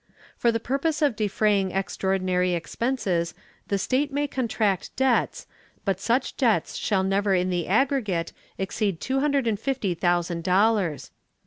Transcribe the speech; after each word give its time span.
"For 0.35 0.51
the 0.51 0.59
purpose 0.59 1.03
of 1.03 1.15
defraying 1.15 1.69
extraordinary 1.73 2.53
expenses 2.55 3.35
the 3.67 3.77
state 3.77 4.11
may 4.11 4.25
contract 4.27 4.95
debts, 4.95 5.45
but 5.85 5.99
such 5.99 6.35
debts 6.37 6.75
shall 6.75 7.03
never 7.03 7.35
in 7.35 7.51
the 7.51 7.67
aggregate 7.67 8.33
exceed 8.57 8.99
two 8.99 9.19
hundred 9.19 9.45
and 9.45 9.59
fifty 9.59 9.93
thousand 9.93 10.43
dollars." 10.43 11.11